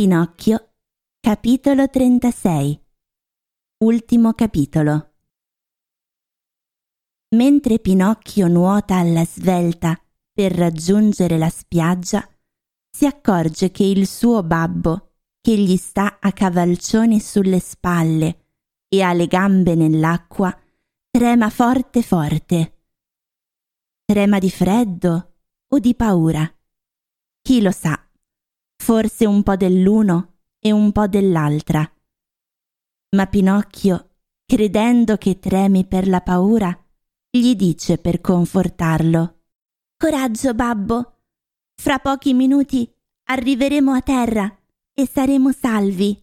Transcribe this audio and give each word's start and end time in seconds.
Pinocchio, 0.00 0.76
capitolo 1.20 1.90
36 1.90 2.86
Ultimo 3.84 4.32
capitolo 4.32 5.12
Mentre 7.36 7.78
Pinocchio 7.80 8.48
nuota 8.48 8.96
alla 8.96 9.26
svelta 9.26 10.02
per 10.32 10.52
raggiungere 10.52 11.36
la 11.36 11.50
spiaggia, 11.50 12.26
si 12.90 13.04
accorge 13.04 13.70
che 13.70 13.84
il 13.84 14.06
suo 14.06 14.42
babbo, 14.42 15.16
che 15.38 15.54
gli 15.58 15.76
sta 15.76 16.16
a 16.18 16.32
cavalcioni 16.32 17.20
sulle 17.20 17.60
spalle 17.60 18.46
e 18.88 19.02
ha 19.02 19.12
le 19.12 19.26
gambe 19.26 19.74
nell'acqua, 19.74 20.58
trema 21.10 21.50
forte 21.50 22.00
forte. 22.00 22.84
Trema 24.06 24.38
di 24.38 24.50
freddo 24.50 25.34
o 25.68 25.78
di 25.78 25.94
paura? 25.94 26.50
Chi 27.42 27.60
lo 27.60 27.70
sa? 27.70 28.02
Forse 28.80 29.26
un 29.26 29.42
po' 29.42 29.56
dell'uno 29.56 30.38
e 30.58 30.72
un 30.72 30.90
po' 30.90 31.06
dell'altra. 31.06 31.88
Ma 33.14 33.26
Pinocchio, 33.26 34.08
credendo 34.46 35.16
che 35.16 35.38
tremi 35.38 35.84
per 35.84 36.08
la 36.08 36.22
paura, 36.22 36.76
gli 37.30 37.54
dice 37.54 37.98
per 37.98 38.22
confortarlo 38.22 39.42
Coraggio, 39.98 40.54
babbo. 40.54 41.18
Fra 41.74 41.98
pochi 41.98 42.32
minuti 42.32 42.90
arriveremo 43.24 43.92
a 43.92 44.00
terra 44.00 44.58
e 44.94 45.06
saremo 45.06 45.52
salvi. 45.52 46.18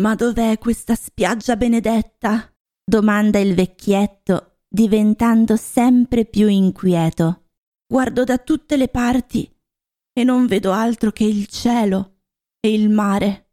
Ma 0.00 0.14
dov'è 0.14 0.56
questa 0.56 0.94
spiaggia 0.94 1.56
benedetta? 1.56 2.50
domanda 2.82 3.38
il 3.38 3.54
vecchietto, 3.54 4.60
diventando 4.66 5.56
sempre 5.56 6.24
più 6.24 6.48
inquieto. 6.48 7.48
Guardo 7.86 8.24
da 8.24 8.38
tutte 8.38 8.78
le 8.78 8.88
parti 8.88 9.57
e 10.18 10.24
non 10.24 10.46
vedo 10.46 10.72
altro 10.72 11.12
che 11.12 11.22
il 11.22 11.46
cielo 11.46 12.22
e 12.58 12.74
il 12.74 12.90
mare. 12.90 13.52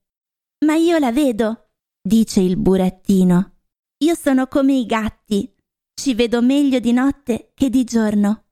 Ma 0.66 0.74
io 0.74 0.98
la 0.98 1.12
vedo, 1.12 1.70
dice 2.02 2.42
il 2.42 2.58
burattino. 2.58 3.58
Io 4.00 4.16
sono 4.16 4.48
come 4.48 4.74
i 4.74 4.88
gatti, 4.88 5.54
ci 5.94 6.16
vedo 6.16 6.42
meglio 6.42 6.80
di 6.80 6.92
notte 6.92 7.52
che 7.54 7.70
di 7.70 7.84
giorno. 7.84 8.46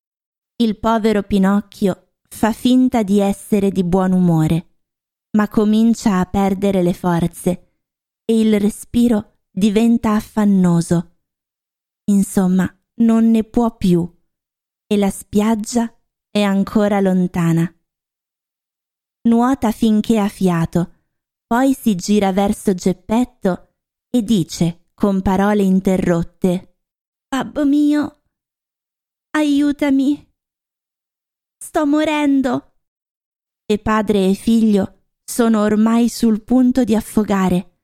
Il 0.58 0.78
povero 0.78 1.24
Pinocchio 1.24 2.18
fa 2.30 2.54
finta 2.54 3.02
di 3.02 3.20
essere 3.20 3.72
di 3.72 3.84
buon 3.84 4.12
umore, 4.12 4.82
ma 5.36 5.48
comincia 5.48 6.20
a 6.20 6.26
perdere 6.26 6.84
le 6.84 6.94
forze 6.94 7.80
e 8.26 8.40
il 8.40 8.59
respiro 8.59 9.40
diventa 9.50 10.12
affannoso. 10.12 11.18
Insomma, 12.12 12.72
non 12.98 13.32
ne 13.32 13.44
può 13.44 13.76
più 13.76 14.08
e 14.86 14.98
la 14.98 15.09
spiaggia 15.09 15.92
è 16.30 16.44
ancora 16.44 17.00
lontana 17.00 17.76
nuota 19.24 19.72
finché 19.72 20.20
ha 20.20 20.28
fiato, 20.28 20.92
poi 21.46 21.74
si 21.74 21.96
gira 21.96 22.32
verso 22.32 22.74
Geppetto 22.74 23.76
e 24.10 24.24
dice 24.24 24.90
con 24.94 25.22
parole 25.22 25.64
interrotte 25.64 26.74
Babbo 27.34 27.66
mio, 27.66 28.22
aiutami. 29.32 30.24
Sto 31.58 31.88
morendo. 31.88 32.74
E 33.66 33.80
padre 33.80 34.30
e 34.30 34.34
figlio 34.36 35.06
sono 35.24 35.62
ormai 35.62 36.10
sul 36.10 36.44
punto 36.44 36.84
di 36.84 36.94
affogare, 36.94 37.80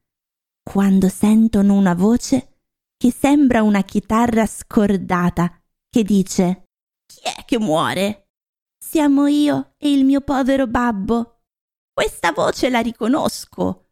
quando 0.62 1.10
sentono 1.10 1.74
una 1.74 1.96
voce 1.96 2.60
che 2.96 3.12
sembra 3.12 3.64
una 3.64 3.82
chitarra 3.82 4.46
scordata, 4.46 5.60
che 5.90 6.04
dice 6.04 6.66
Chi 7.08 7.22
è 7.24 7.44
che 7.44 7.58
muore? 7.58 8.29
Siamo 8.82 9.28
io 9.28 9.74
e 9.78 9.92
il 9.92 10.06
mio 10.06 10.22
povero 10.22 10.66
babbo. 10.66 11.42
Questa 11.94 12.32
voce 12.32 12.70
la 12.70 12.80
riconosco. 12.80 13.90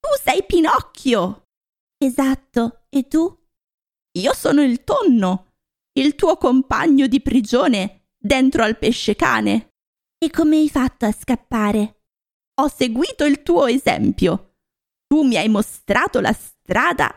Tu 0.00 0.08
sei 0.22 0.44
Pinocchio. 0.44 1.46
Esatto, 1.96 2.86
e 2.90 3.06
tu? 3.06 3.42
Io 4.18 4.34
sono 4.34 4.62
il 4.62 4.84
tonno, 4.84 5.52
il 5.98 6.14
tuo 6.16 6.36
compagno 6.36 7.06
di 7.06 7.22
prigione 7.22 8.08
dentro 8.18 8.64
al 8.64 8.76
pesce 8.76 9.14
cane. 9.14 9.74
E 10.18 10.30
come 10.30 10.56
hai 10.56 10.68
fatto 10.68 11.06
a 11.06 11.12
scappare? 11.12 12.02
Ho 12.60 12.68
seguito 12.68 13.24
il 13.24 13.42
tuo 13.42 13.66
esempio. 13.66 14.56
Tu 15.06 15.22
mi 15.22 15.36
hai 15.36 15.48
mostrato 15.48 16.20
la 16.20 16.32
strada 16.32 17.12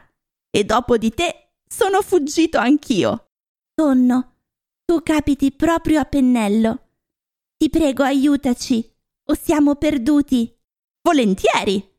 e 0.50 0.64
dopo 0.64 0.98
di 0.98 1.12
te 1.12 1.54
sono 1.68 2.02
fuggito 2.02 2.58
anch'io. 2.58 3.32
Tonno, 3.74 4.36
tu 4.86 5.02
capiti 5.04 5.52
proprio 5.52 6.00
a 6.00 6.06
pennello. 6.06 6.87
Ti 7.58 7.72
prego, 7.72 8.04
aiutaci, 8.04 8.88
o 9.30 9.34
siamo 9.34 9.76
perduti. 9.76 10.56
Volentieri. 11.02 11.96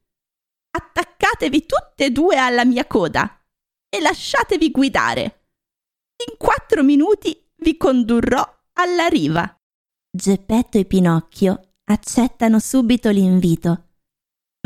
Attaccatevi 0.71 1.67
tutte 1.67 2.05
e 2.05 2.11
due 2.11 2.37
alla 2.37 2.65
mia 2.65 2.87
coda 2.87 3.45
e 3.89 4.01
lasciatevi 4.01 4.71
guidare. 4.71 5.49
In 6.29 6.37
quattro 6.37 6.85
minuti 6.85 7.51
vi 7.57 7.77
condurrò 7.77 8.45
alla 8.75 9.09
riva. 9.09 9.53
Geppetto 10.11 10.79
e 10.79 10.85
Pinocchio 10.85 11.73
accettano 11.85 12.61
subito 12.61 13.11
l'invito, 13.11 13.95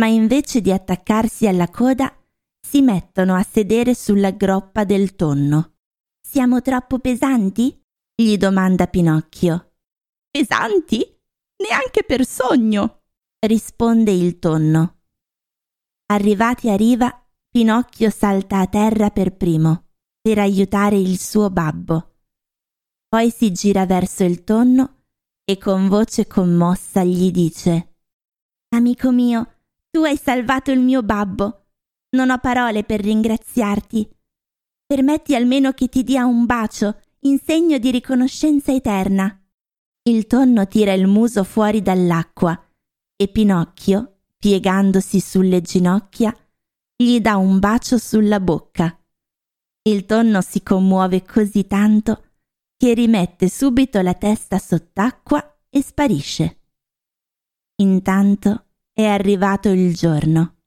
ma 0.00 0.08
invece 0.08 0.60
di 0.60 0.72
attaccarsi 0.72 1.46
alla 1.46 1.68
coda 1.68 2.14
si 2.60 2.82
mettono 2.82 3.34
a 3.34 3.42
sedere 3.42 3.94
sulla 3.94 4.30
groppa 4.30 4.84
del 4.84 5.16
tonno. 5.16 5.76
Siamo 6.20 6.60
troppo 6.60 6.98
pesanti? 6.98 7.80
gli 8.14 8.36
domanda 8.36 8.86
Pinocchio 8.86 9.71
pesanti? 10.32 11.06
Neanche 11.62 12.02
per 12.02 12.26
sogno, 12.26 13.02
risponde 13.46 14.10
il 14.10 14.38
tonno. 14.40 15.02
Arrivati 16.06 16.70
a 16.70 16.74
riva, 16.74 17.24
Pinocchio 17.48 18.10
salta 18.10 18.60
a 18.60 18.66
terra 18.66 19.10
per 19.10 19.36
primo, 19.36 19.90
per 20.20 20.38
aiutare 20.38 20.96
il 20.96 21.20
suo 21.20 21.50
babbo. 21.50 22.16
Poi 23.06 23.30
si 23.30 23.52
gira 23.52 23.84
verso 23.84 24.24
il 24.24 24.42
tonno 24.42 25.02
e 25.44 25.58
con 25.58 25.86
voce 25.88 26.26
commossa 26.26 27.04
gli 27.04 27.30
dice 27.30 27.96
Amico 28.70 29.12
mio, 29.12 29.58
tu 29.90 30.02
hai 30.02 30.16
salvato 30.16 30.70
il 30.70 30.80
mio 30.80 31.02
babbo. 31.02 31.66
Non 32.16 32.30
ho 32.30 32.38
parole 32.38 32.84
per 32.84 33.00
ringraziarti. 33.00 34.08
Permetti 34.86 35.34
almeno 35.34 35.72
che 35.72 35.88
ti 35.88 36.02
dia 36.02 36.24
un 36.24 36.46
bacio 36.46 37.00
in 37.20 37.38
segno 37.38 37.76
di 37.76 37.90
riconoscenza 37.90 38.72
eterna. 38.72 39.41
Il 40.04 40.26
tonno 40.26 40.66
tira 40.66 40.92
il 40.94 41.06
muso 41.06 41.44
fuori 41.44 41.80
dall'acqua 41.80 42.60
e 43.14 43.28
Pinocchio, 43.28 44.22
piegandosi 44.36 45.20
sulle 45.20 45.60
ginocchia, 45.60 46.36
gli 46.96 47.20
dà 47.20 47.36
un 47.36 47.60
bacio 47.60 47.98
sulla 47.98 48.40
bocca. 48.40 48.98
Il 49.82 50.04
tonno 50.04 50.40
si 50.40 50.60
commuove 50.64 51.22
così 51.22 51.68
tanto 51.68 52.30
che 52.76 52.94
rimette 52.94 53.48
subito 53.48 54.00
la 54.00 54.14
testa 54.14 54.58
sott'acqua 54.58 55.58
e 55.68 55.80
sparisce. 55.82 56.58
Intanto 57.76 58.70
è 58.92 59.04
arrivato 59.04 59.68
il 59.68 59.94
giorno. 59.94 60.62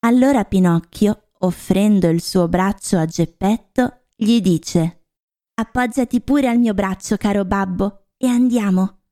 Allora 0.00 0.44
Pinocchio, 0.44 1.30
offrendo 1.38 2.08
il 2.08 2.20
suo 2.20 2.48
braccio 2.48 2.98
a 2.98 3.06
Geppetto, 3.06 4.08
gli 4.14 4.42
dice 4.42 5.06
Appoggiati 5.54 6.20
pure 6.20 6.48
al 6.48 6.58
mio 6.58 6.74
braccio, 6.74 7.16
caro 7.16 7.46
babbo, 7.46 7.97
e 8.18 8.26
andiamo. 8.26 9.02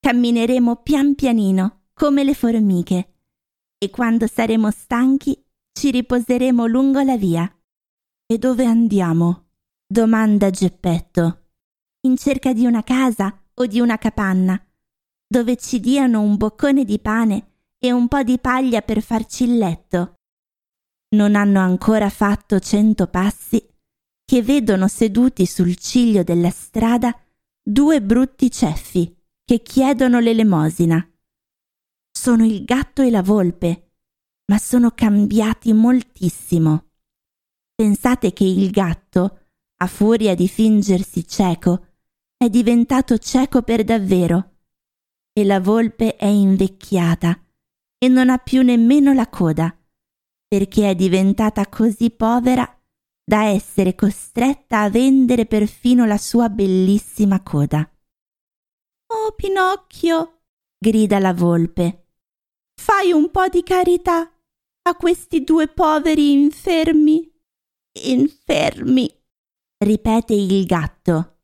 Cammineremo 0.00 0.76
pian 0.76 1.14
pianino, 1.14 1.88
come 1.92 2.22
le 2.24 2.34
formiche, 2.34 3.16
e 3.76 3.90
quando 3.90 4.26
saremo 4.26 4.70
stanchi 4.70 5.44
ci 5.72 5.90
riposeremo 5.90 6.66
lungo 6.66 7.00
la 7.00 7.16
via. 7.16 7.52
E 8.26 8.38
dove 8.38 8.64
andiamo? 8.64 9.48
domanda 9.86 10.50
Geppetto. 10.50 11.46
In 12.02 12.16
cerca 12.16 12.52
di 12.52 12.64
una 12.64 12.84
casa 12.84 13.42
o 13.54 13.66
di 13.66 13.80
una 13.80 13.98
capanna, 13.98 14.62
dove 15.26 15.56
ci 15.56 15.80
diano 15.80 16.20
un 16.20 16.36
boccone 16.36 16.84
di 16.84 16.98
pane 17.00 17.52
e 17.78 17.90
un 17.90 18.06
po' 18.06 18.22
di 18.22 18.38
paglia 18.38 18.82
per 18.82 19.02
farci 19.02 19.44
il 19.44 19.58
letto. 19.58 20.14
Non 21.16 21.34
hanno 21.34 21.60
ancora 21.60 22.08
fatto 22.10 22.60
cento 22.60 23.08
passi 23.08 23.66
che 24.24 24.42
vedono 24.42 24.88
seduti 24.88 25.46
sul 25.46 25.76
ciglio 25.76 26.22
della 26.22 26.50
strada 26.50 27.18
due 27.70 28.00
brutti 28.00 28.50
ceffi 28.50 29.14
che 29.44 29.60
chiedono 29.60 30.20
l'elemosina. 30.20 31.06
Sono 32.10 32.46
il 32.46 32.64
gatto 32.64 33.02
e 33.02 33.10
la 33.10 33.22
volpe, 33.22 33.90
ma 34.46 34.56
sono 34.56 34.92
cambiati 34.92 35.74
moltissimo. 35.74 36.92
Pensate 37.74 38.32
che 38.32 38.44
il 38.44 38.70
gatto, 38.70 39.40
a 39.80 39.86
furia 39.86 40.34
di 40.34 40.48
fingersi 40.48 41.26
cieco, 41.28 41.88
è 42.38 42.48
diventato 42.48 43.18
cieco 43.18 43.60
per 43.60 43.84
davvero 43.84 44.60
e 45.34 45.44
la 45.44 45.60
volpe 45.60 46.16
è 46.16 46.24
invecchiata 46.24 47.38
e 47.98 48.08
non 48.08 48.30
ha 48.30 48.38
più 48.38 48.62
nemmeno 48.62 49.12
la 49.12 49.28
coda, 49.28 49.78
perché 50.46 50.88
è 50.88 50.94
diventata 50.94 51.66
così 51.66 52.10
povera 52.10 52.77
da 53.28 53.44
essere 53.44 53.94
costretta 53.94 54.80
a 54.80 54.88
vendere 54.88 55.44
perfino 55.44 56.06
la 56.06 56.16
sua 56.16 56.48
bellissima 56.48 57.42
coda. 57.42 57.86
Oh, 59.12 59.32
Pinocchio! 59.32 60.44
grida 60.78 61.18
la 61.18 61.34
volpe. 61.34 62.06
fai 62.80 63.12
un 63.12 63.30
po' 63.30 63.48
di 63.48 63.62
carità 63.62 64.32
a 64.80 64.96
questi 64.96 65.44
due 65.44 65.68
poveri 65.68 66.32
infermi. 66.32 67.30
Infermi, 68.04 69.22
ripete 69.84 70.32
il 70.32 70.64
gatto. 70.64 71.40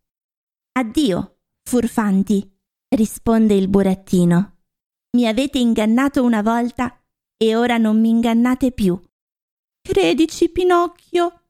Addio, 0.78 1.40
furfanti, 1.68 2.50
risponde 2.96 3.52
il 3.52 3.68
burattino. 3.68 4.62
Mi 5.18 5.26
avete 5.26 5.58
ingannato 5.58 6.22
una 6.22 6.40
volta 6.40 6.98
e 7.36 7.54
ora 7.54 7.76
non 7.76 8.00
mi 8.00 8.08
ingannate 8.08 8.72
più. 8.72 8.98
Credici, 9.82 10.48
Pinocchio. 10.48 11.40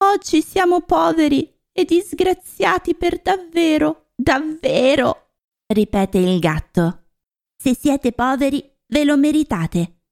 Oggi 0.00 0.42
siamo 0.42 0.82
poveri 0.82 1.52
e 1.72 1.84
disgraziati 1.84 2.94
per 2.94 3.20
davvero, 3.20 4.10
davvero, 4.14 5.32
ripete 5.66 6.18
il 6.18 6.38
gatto. 6.38 7.06
Se 7.60 7.74
siete 7.74 8.12
poveri, 8.12 8.62
ve 8.86 9.04
lo 9.04 9.16
meritate. 9.16 10.02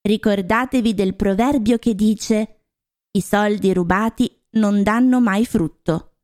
Ricordatevi 0.00 0.94
del 0.94 1.16
proverbio 1.16 1.78
che 1.78 1.94
dice 1.94 2.66
i 3.10 3.20
soldi 3.20 3.72
rubati 3.72 4.44
non 4.50 4.82
danno 4.82 5.20
mai 5.20 5.44
frutto. 5.44 6.18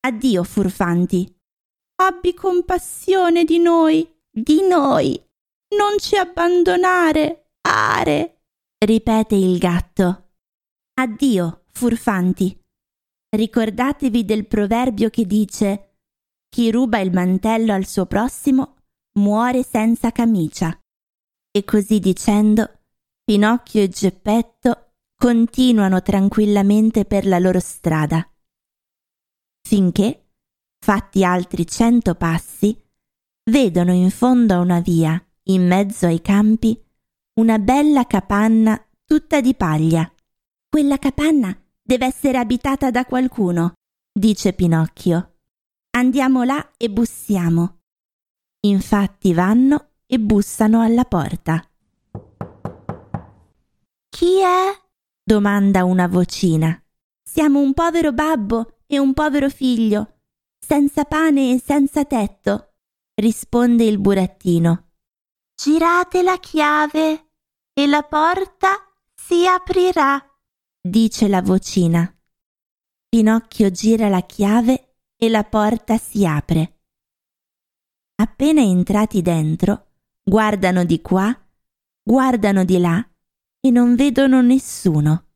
Addio, 0.00 0.44
furfanti. 0.44 1.34
Abbi 1.96 2.34
compassione 2.34 3.44
di 3.44 3.58
noi, 3.58 4.06
di 4.30 4.62
noi. 4.62 5.18
Non 5.76 5.98
ci 5.98 6.16
abbandonare, 6.16 7.52
are, 7.62 8.42
ripete 8.78 9.34
il 9.34 9.58
gatto. 9.58 10.32
Addio, 10.94 11.59
furfanti. 11.72 12.58
Ricordatevi 13.28 14.24
del 14.24 14.46
proverbio 14.46 15.08
che 15.10 15.24
dice 15.24 15.98
chi 16.48 16.70
ruba 16.70 16.98
il 16.98 17.12
mantello 17.12 17.72
al 17.72 17.86
suo 17.86 18.06
prossimo 18.06 18.76
muore 19.18 19.62
senza 19.62 20.10
camicia. 20.10 20.76
E 21.52 21.64
così 21.64 21.98
dicendo, 21.98 22.80
Pinocchio 23.24 23.82
e 23.82 23.88
Geppetto 23.88 24.94
continuano 25.16 26.00
tranquillamente 26.00 27.04
per 27.04 27.26
la 27.26 27.38
loro 27.38 27.60
strada, 27.60 28.28
finché, 29.68 30.30
fatti 30.78 31.24
altri 31.24 31.66
cento 31.66 32.14
passi, 32.14 32.76
vedono 33.50 33.92
in 33.92 34.10
fondo 34.10 34.54
a 34.54 34.58
una 34.60 34.80
via, 34.80 35.22
in 35.44 35.66
mezzo 35.66 36.06
ai 36.06 36.22
campi, 36.22 36.80
una 37.40 37.58
bella 37.58 38.06
capanna 38.06 38.82
tutta 39.04 39.40
di 39.40 39.54
paglia. 39.54 40.10
Quella 40.70 40.98
capanna 40.98 41.52
deve 41.82 42.06
essere 42.06 42.38
abitata 42.38 42.92
da 42.92 43.04
qualcuno, 43.04 43.72
dice 44.12 44.52
Pinocchio. 44.52 45.38
Andiamo 45.96 46.44
là 46.44 46.74
e 46.76 46.88
bussiamo. 46.88 47.80
Infatti 48.60 49.34
vanno 49.34 49.94
e 50.06 50.20
bussano 50.20 50.80
alla 50.80 51.04
porta. 51.04 51.68
Chi 54.08 54.38
è? 54.38 54.80
domanda 55.24 55.84
una 55.84 56.06
vocina. 56.06 56.80
Siamo 57.20 57.58
un 57.58 57.74
povero 57.74 58.12
babbo 58.12 58.78
e 58.86 59.00
un 59.00 59.12
povero 59.12 59.48
figlio, 59.50 60.20
senza 60.58 61.04
pane 61.04 61.52
e 61.52 61.60
senza 61.60 62.04
tetto, 62.04 62.74
risponde 63.14 63.82
il 63.82 63.98
burattino. 63.98 64.90
Girate 65.54 66.22
la 66.22 66.38
chiave 66.38 67.30
e 67.72 67.86
la 67.88 68.02
porta 68.02 68.68
si 69.14 69.46
aprirà, 69.46 70.29
dice 70.82 71.28
la 71.28 71.42
vocina. 71.42 72.12
Pinocchio 73.08 73.70
gira 73.70 74.08
la 74.08 74.22
chiave 74.22 74.96
e 75.16 75.28
la 75.28 75.44
porta 75.44 75.98
si 75.98 76.24
apre. 76.24 76.80
Appena 78.16 78.62
entrati 78.62 79.20
dentro, 79.20 79.92
guardano 80.22 80.84
di 80.84 81.00
qua, 81.02 81.36
guardano 82.02 82.64
di 82.64 82.78
là 82.78 83.06
e 83.60 83.70
non 83.70 83.94
vedono 83.94 84.40
nessuno. 84.40 85.26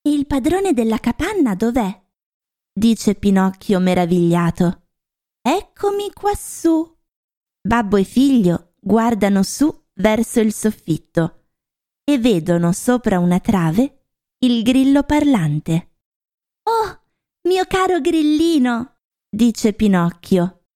E 0.00 0.12
il 0.12 0.26
padrone 0.26 0.72
della 0.72 0.98
capanna 0.98 1.54
dov'è? 1.54 2.06
dice 2.72 3.16
Pinocchio 3.16 3.80
meravigliato. 3.80 4.86
Eccomi 5.40 6.12
quassù. 6.12 6.96
Babbo 7.60 7.96
e 7.96 8.04
figlio 8.04 8.74
guardano 8.78 9.42
su 9.42 9.86
verso 9.94 10.40
il 10.40 10.52
soffitto 10.52 11.46
e 12.04 12.18
vedono 12.18 12.72
sopra 12.72 13.18
una 13.18 13.40
trave 13.40 13.97
il 14.40 14.62
grillo 14.62 15.02
parlante. 15.02 15.96
Oh, 16.62 17.02
mio 17.48 17.64
caro 17.66 18.00
grillino, 18.00 18.98
dice 19.28 19.72
Pinocchio. 19.72 20.66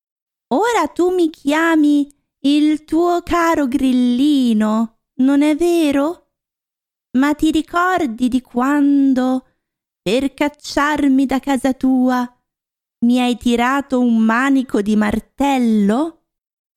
Ora 0.48 0.88
tu 0.88 1.14
mi 1.14 1.30
chiami 1.30 2.12
il 2.40 2.84
tuo 2.84 3.22
caro 3.22 3.68
grillino, 3.68 5.02
non 5.20 5.42
è 5.42 5.54
vero? 5.54 6.32
Ma 7.18 7.34
ti 7.34 7.52
ricordi 7.52 8.28
di 8.28 8.40
quando, 8.40 9.46
per 10.02 10.34
cacciarmi 10.34 11.24
da 11.24 11.38
casa 11.38 11.72
tua, 11.72 12.26
mi 13.04 13.20
hai 13.20 13.36
tirato 13.36 14.00
un 14.00 14.16
manico 14.18 14.82
di 14.82 14.96
martello? 14.96 16.24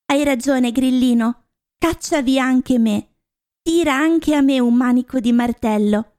Hai 0.06 0.24
ragione, 0.24 0.72
grillino, 0.72 1.48
caccia 1.80 2.22
via 2.22 2.44
anche 2.44 2.78
me, 2.78 3.16
tira 3.64 3.96
anche 3.96 4.36
a 4.36 4.42
me 4.42 4.60
un 4.60 4.76
manico 4.76 5.20
di 5.20 5.32
martello, 5.32 6.15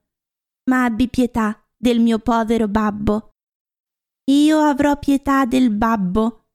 ma 0.70 0.84
abbi 0.84 1.08
pietà 1.08 1.60
del 1.76 2.00
mio 2.00 2.18
povero 2.18 2.68
babbo. 2.68 3.34
Io 4.30 4.58
avrò 4.58 4.98
pietà 4.98 5.44
del 5.44 5.70
babbo 5.70 6.46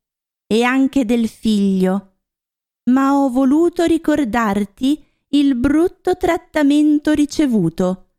e 0.46 0.64
anche 0.64 1.06
del 1.06 1.30
figlio, 1.30 2.24
ma 2.90 3.16
ho 3.16 3.30
voluto 3.30 3.86
ricordarti 3.86 5.04
il 5.30 5.56
brutto 5.56 6.18
trattamento 6.18 7.14
ricevuto, 7.14 8.16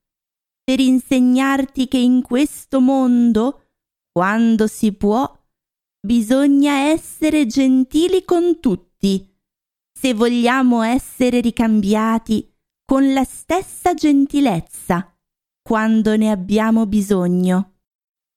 per 0.65 0.81
insegnarti 0.81 1.89
che 1.89 1.99
in 1.99 2.23
questo 2.23 2.81
mondo, 2.81 3.67
quando 4.11 4.67
si 4.67 4.93
può, 4.93 5.31
bisogna 6.01 6.89
essere 6.89 7.47
gentili 7.47 8.25
con 8.25 8.61
tutti, 8.61 9.29
se 9.93 10.15
vogliamo 10.15 10.81
essere 10.81 11.41
ricambiati 11.41 12.51
con 12.85 13.13
la 13.13 13.25
stessa 13.25 13.93
gentilezza 13.93 15.12
quando 15.63 16.17
ne 16.17 16.31
abbiamo 16.31 16.87
bisogno. 16.87 17.79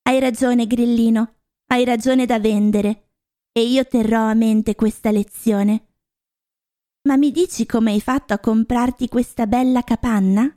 Hai 0.04 0.20
ragione, 0.20 0.68
Grillino, 0.68 1.36
hai 1.72 1.84
ragione 1.84 2.26
da 2.26 2.40
vendere 2.40 3.10
e 3.52 3.64
io 3.64 3.86
terrò 3.86 4.28
a 4.28 4.34
mente 4.34 4.76
questa 4.76 5.12
lezione. 5.12 5.88
Ma 7.08 7.18
mi 7.18 7.32
dici 7.32 7.66
come 7.66 7.92
hai 7.92 8.02
fatto 8.02 8.34
a 8.34 8.40
comprarti 8.40 9.08
questa 9.08 9.48
bella 9.48 9.82
capanna? 9.82 10.48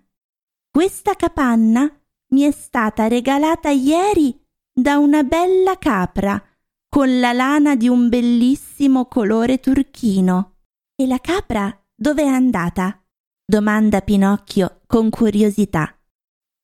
Questa 0.71 1.15
capanna 1.15 1.91
mi 2.31 2.43
è 2.43 2.51
stata 2.51 3.09
regalata 3.09 3.71
ieri 3.71 4.39
da 4.73 4.99
una 4.99 5.23
bella 5.23 5.79
capra 5.79 6.43
con 6.89 7.21
la 7.21 7.33
lana 7.33 7.77
di 7.77 7.89
un 7.89 8.09
bellissimo 8.09 9.07
colore 9.07 9.61
turchino. 9.61 10.57
E 10.95 11.07
la 11.07 11.19
capra 11.19 11.75
dove 11.95 12.23
è 12.23 12.29
andata? 12.29 13.03
domanda 13.45 14.01
Pinocchio 14.01 14.81
con 14.87 15.11
curiosità. 15.11 15.98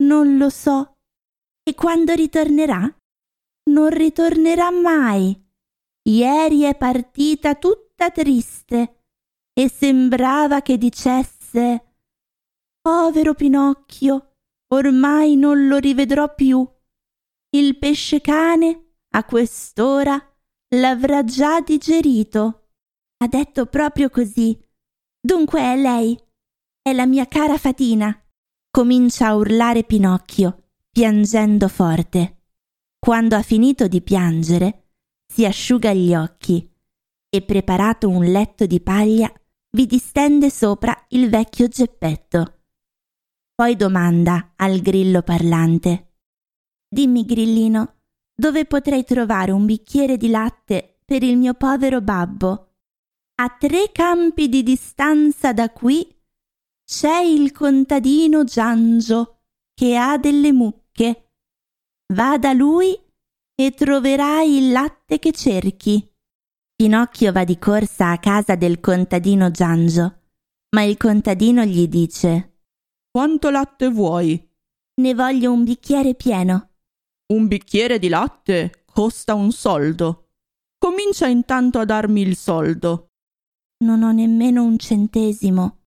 Non 0.05 0.37
lo 0.37 0.51
so. 0.51 0.99
E 1.63 1.75
quando 1.75 2.13
ritornerà? 2.13 2.95
Non 3.71 3.89
ritornerà 3.89 4.71
mai. 4.71 5.43
Ieri 6.07 6.63
è 6.63 6.77
partita 6.77 7.55
tutta 7.55 8.11
triste 8.11 9.05
e 9.59 9.71
sembrava 9.71 10.61
che 10.61 10.77
dicesse 10.77 11.95
Povero 12.81 13.33
Pinocchio, 13.33 14.35
ormai 14.75 15.37
non 15.37 15.69
lo 15.69 15.79
rivedrò 15.79 16.35
più. 16.35 16.69
Il 17.57 17.79
pesce 17.79 18.21
cane 18.21 18.97
a 19.15 19.25
quest'ora 19.25 20.21
l'avrà 20.75 21.25
già 21.25 21.63
digerito. 21.63 22.73
Ha 23.19 23.29
detto 23.29 23.65
proprio 23.67 24.11
così. 24.11 24.59
Dunque 25.19 25.61
è 25.61 25.77
lei. 25.81 26.19
È 26.83 26.93
la 26.93 27.07
mia 27.07 27.27
cara 27.27 27.57
Fatina. 27.57 28.24
Comincia 28.75 29.29
a 29.29 29.37
urlare 29.37 29.85
Pinocchio, 29.85 30.65
piangendo 30.91 31.69
forte. 31.69 32.47
Quando 32.99 33.37
ha 33.37 33.43
finito 33.43 33.87
di 33.87 34.03
piangere, 34.03 34.89
si 35.33 35.47
asciuga 35.47 35.93
gli 35.93 36.13
occhi 36.13 36.69
e 37.29 37.43
preparato 37.43 38.09
un 38.09 38.25
letto 38.25 38.67
di 38.67 38.81
paglia 38.81 39.33
vi 39.71 39.87
distende 39.87 40.51
sopra 40.51 40.93
il 41.11 41.31
vecchio 41.31 41.69
Geppetto. 41.69 42.63
Poi 43.55 43.77
domanda 43.77 44.55
al 44.57 44.81
grillo 44.81 45.23
parlante 45.23 46.15
Dimmi, 46.89 47.25
grillino, 47.25 47.99
dove 48.35 48.65
potrei 48.65 49.05
trovare 49.05 49.53
un 49.53 49.67
bicchiere 49.67 50.17
di 50.17 50.31
latte 50.31 50.99
per 51.05 51.23
il 51.23 51.37
mio 51.37 51.55
povero 51.55 52.01
babbo? 52.01 52.73
A 53.37 53.57
tre 53.57 53.93
campi 53.93 54.49
di 54.49 54.65
distanza 54.65 55.53
da 55.53 55.71
qui 55.71 56.14
c'è 56.87 57.21
il 57.21 57.53
contadino 57.53 58.45
Giangio 58.45 59.41
che 59.75 59.97
ha 59.97 60.19
delle 60.19 60.53
mucche. 60.53 61.33
Va 62.13 62.39
da 62.39 62.53
lui 62.53 62.95
e 63.55 63.71
troverai 63.73 64.59
il 64.59 64.73
latte 64.73 65.19
che 65.19 65.33
cerchi. 65.33 66.07
Pinocchio 66.77 67.33
va 67.33 67.45
di 67.45 67.59
corsa 67.59 68.11
a 68.11 68.19
casa 68.19 68.55
del 68.57 68.81
contadino 68.81 69.51
Giangio, 69.51 70.21
Ma 70.75 70.83
il 70.83 70.97
contadino 70.97 71.65
gli 71.65 71.87
dice 71.89 72.59
Quanto 73.11 73.51
latte 73.51 73.89
vuoi? 73.89 74.51
Ne 75.01 75.15
voglio 75.15 75.53
un 75.53 75.65
bicchiere 75.65 76.15
pieno. 76.15 76.71
Un 77.33 77.47
bicchiere 77.47 77.99
di 77.99 78.09
latte 78.09 78.85
costa 78.85 79.35
un 79.35 79.53
soldo. 79.53 80.31
Comincia 80.77 81.29
intanto 81.29 81.79
a 81.79 81.85
darmi 81.85 82.21
il 82.21 82.37
soldo. 82.37 83.13
Non 83.85 84.03
ho 84.03 84.13
nemmeno 84.13 84.65
un 84.65 84.79
centesimo, 84.79 85.84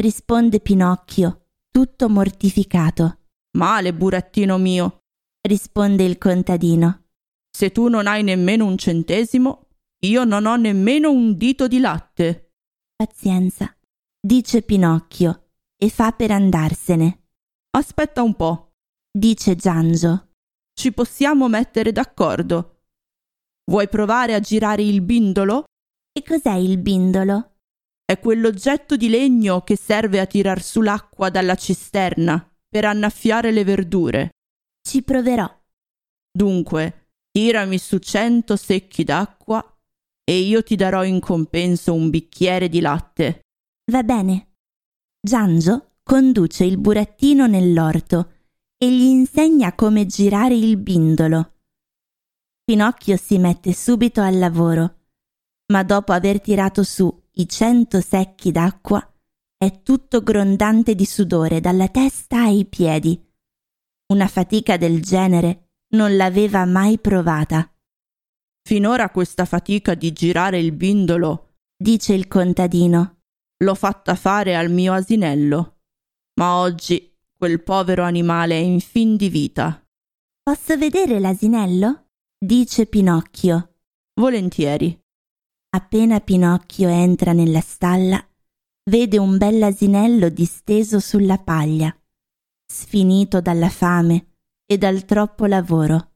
risponde 0.00 0.60
Pinocchio, 0.60 1.48
tutto 1.70 2.08
mortificato. 2.08 3.18
Male, 3.58 3.92
burattino 3.94 4.58
mio, 4.58 5.02
risponde 5.46 6.04
il 6.04 6.18
contadino. 6.18 7.04
Se 7.50 7.70
tu 7.70 7.88
non 7.88 8.06
hai 8.06 8.22
nemmeno 8.22 8.64
un 8.64 8.76
centesimo, 8.78 9.68
io 10.04 10.24
non 10.24 10.46
ho 10.46 10.56
nemmeno 10.56 11.10
un 11.10 11.36
dito 11.36 11.68
di 11.68 11.78
latte. 11.78 12.54
Pazienza, 12.96 13.74
dice 14.20 14.62
Pinocchio 14.62 15.50
e 15.76 15.90
fa 15.90 16.12
per 16.12 16.30
andarsene. 16.30 17.26
Aspetta 17.70 18.22
un 18.22 18.34
po', 18.34 18.72
dice 19.10 19.56
Giangio. 19.56 20.28
Ci 20.72 20.92
possiamo 20.92 21.48
mettere 21.48 21.92
d'accordo. 21.92 22.84
Vuoi 23.70 23.88
provare 23.88 24.34
a 24.34 24.40
girare 24.40 24.82
il 24.82 25.02
bindolo? 25.02 25.64
E 26.12 26.22
cos'è 26.22 26.54
il 26.54 26.78
bindolo? 26.78 27.59
È 28.10 28.18
quell'oggetto 28.18 28.96
di 28.96 29.08
legno 29.08 29.60
che 29.60 29.76
serve 29.76 30.18
a 30.18 30.26
tirar 30.26 30.60
su 30.60 30.80
l'acqua 30.80 31.30
dalla 31.30 31.54
cisterna 31.54 32.44
per 32.68 32.84
annaffiare 32.84 33.52
le 33.52 33.62
verdure. 33.62 34.30
Ci 34.82 35.04
proverò. 35.04 35.48
Dunque, 36.28 37.10
tirami 37.30 37.78
su 37.78 37.98
cento 37.98 38.56
secchi 38.56 39.04
d'acqua 39.04 39.64
e 40.24 40.38
io 40.40 40.64
ti 40.64 40.74
darò 40.74 41.04
in 41.04 41.20
compenso 41.20 41.94
un 41.94 42.10
bicchiere 42.10 42.68
di 42.68 42.80
latte. 42.80 43.42
Va 43.92 44.02
bene. 44.02 44.54
Giangio 45.20 45.92
conduce 46.02 46.64
il 46.64 46.78
burattino 46.78 47.46
nell'orto 47.46 48.32
e 48.76 48.90
gli 48.90 49.02
insegna 49.02 49.72
come 49.76 50.06
girare 50.06 50.56
il 50.56 50.76
bindolo. 50.78 51.60
Pinocchio 52.64 53.16
si 53.16 53.38
mette 53.38 53.72
subito 53.72 54.20
al 54.20 54.36
lavoro 54.36 54.96
ma 55.70 55.82
dopo 55.84 56.12
aver 56.12 56.40
tirato 56.40 56.82
su 56.82 57.19
i 57.40 57.48
cento 57.48 58.02
secchi 58.02 58.52
d'acqua, 58.52 59.00
è 59.56 59.82
tutto 59.82 60.22
grondante 60.22 60.94
di 60.94 61.06
sudore 61.06 61.60
dalla 61.60 61.88
testa 61.88 62.42
ai 62.42 62.66
piedi. 62.66 63.18
Una 64.12 64.28
fatica 64.28 64.76
del 64.76 65.00
genere 65.00 65.70
non 65.94 66.16
l'aveva 66.16 66.66
mai 66.66 66.98
provata. 66.98 67.72
Finora 68.62 69.08
questa 69.10 69.46
fatica 69.46 69.94
di 69.94 70.12
girare 70.12 70.58
il 70.58 70.72
bindolo, 70.72 71.54
dice 71.76 72.12
il 72.12 72.28
contadino, 72.28 73.22
l'ho 73.64 73.74
fatta 73.74 74.14
fare 74.14 74.54
al 74.54 74.70
mio 74.70 74.92
asinello, 74.92 75.78
ma 76.38 76.58
oggi 76.58 77.16
quel 77.34 77.62
povero 77.62 78.02
animale 78.02 78.54
è 78.54 78.62
in 78.62 78.80
fin 78.80 79.16
di 79.16 79.30
vita. 79.30 79.82
Posso 80.42 80.76
vedere 80.76 81.18
l'asinello? 81.18 82.08
dice 82.38 82.84
Pinocchio. 82.84 83.76
Volentieri. 84.20 84.99
Appena 85.72 86.18
Pinocchio 86.18 86.88
entra 86.88 87.32
nella 87.32 87.60
stalla, 87.60 88.20
vede 88.90 89.18
un 89.18 89.38
bell'asinello 89.38 90.28
disteso 90.28 90.98
sulla 90.98 91.38
paglia, 91.38 91.96
sfinito 92.66 93.40
dalla 93.40 93.68
fame 93.68 94.38
e 94.66 94.76
dal 94.78 95.04
troppo 95.04 95.46
lavoro. 95.46 96.14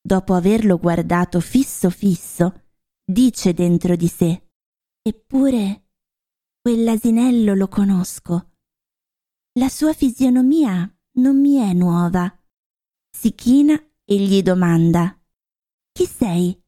Dopo 0.00 0.34
averlo 0.34 0.78
guardato 0.78 1.38
fisso 1.38 1.88
fisso, 1.88 2.62
dice 3.04 3.54
dentro 3.54 3.94
di 3.94 4.08
sé, 4.08 4.48
Eppure 5.06 5.90
quell'asinello 6.60 7.54
lo 7.54 7.68
conosco. 7.68 8.54
La 9.60 9.68
sua 9.68 9.92
fisionomia 9.92 10.92
non 11.18 11.40
mi 11.40 11.58
è 11.58 11.72
nuova. 11.74 12.28
Si 13.16 13.36
china 13.36 13.80
e 14.04 14.16
gli 14.16 14.42
domanda, 14.42 15.16
Chi 15.92 16.06
sei? 16.06 16.60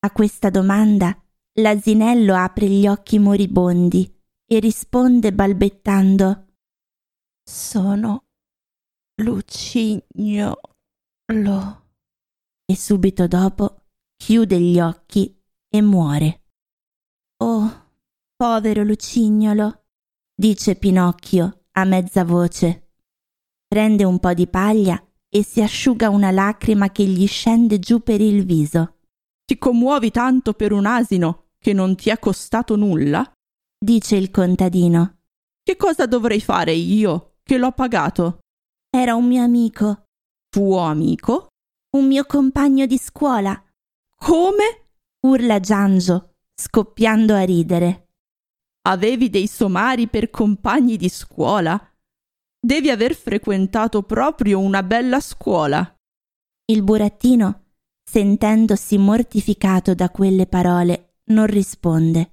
A 0.00 0.10
questa 0.12 0.50
domanda 0.50 1.23
L'asinello 1.58 2.34
apre 2.34 2.68
gli 2.68 2.84
occhi 2.88 3.20
moribondi 3.20 4.12
e 4.44 4.58
risponde 4.58 5.32
balbettando 5.32 6.46
Sono 7.48 8.24
Lucignolo. 9.22 10.60
E 12.66 12.76
subito 12.76 13.28
dopo 13.28 13.82
chiude 14.16 14.58
gli 14.58 14.80
occhi 14.80 15.40
e 15.68 15.80
muore. 15.80 16.42
Oh, 17.36 17.92
povero 18.34 18.82
Lucignolo, 18.82 19.84
dice 20.34 20.74
Pinocchio 20.74 21.66
a 21.70 21.84
mezza 21.84 22.24
voce. 22.24 22.94
Prende 23.68 24.02
un 24.02 24.18
po' 24.18 24.34
di 24.34 24.48
paglia 24.48 25.00
e 25.28 25.44
si 25.44 25.62
asciuga 25.62 26.10
una 26.10 26.32
lacrima 26.32 26.90
che 26.90 27.04
gli 27.04 27.28
scende 27.28 27.78
giù 27.78 28.00
per 28.00 28.20
il 28.20 28.44
viso. 28.44 28.96
Ti 29.44 29.56
commuovi 29.56 30.10
tanto 30.10 30.52
per 30.54 30.72
un 30.72 30.86
asino 30.86 31.42
che 31.64 31.72
non 31.72 31.96
ti 31.96 32.10
è 32.10 32.18
costato 32.18 32.76
nulla? 32.76 33.26
dice 33.82 34.16
il 34.16 34.30
contadino. 34.30 35.20
Che 35.62 35.76
cosa 35.76 36.04
dovrei 36.04 36.42
fare 36.42 36.72
io, 36.72 37.36
che 37.42 37.56
l'ho 37.56 37.72
pagato? 37.72 38.40
Era 38.94 39.14
un 39.14 39.24
mio 39.24 39.42
amico. 39.42 40.08
Tuo 40.50 40.80
amico? 40.80 41.46
Un 41.96 42.06
mio 42.06 42.26
compagno 42.26 42.84
di 42.84 42.98
scuola. 42.98 43.58
Come? 44.14 44.88
urla 45.20 45.58
Giangio, 45.58 46.34
scoppiando 46.54 47.34
a 47.34 47.44
ridere. 47.44 48.08
Avevi 48.86 49.30
dei 49.30 49.46
somari 49.46 50.06
per 50.06 50.28
compagni 50.28 50.98
di 50.98 51.08
scuola? 51.08 51.80
Devi 52.60 52.90
aver 52.90 53.14
frequentato 53.14 54.02
proprio 54.02 54.60
una 54.60 54.82
bella 54.82 55.18
scuola. 55.18 55.96
Il 56.66 56.82
burattino, 56.82 57.68
sentendosi 58.04 58.98
mortificato 58.98 59.94
da 59.94 60.10
quelle 60.10 60.46
parole, 60.46 61.03
non 61.26 61.46
risponde. 61.46 62.30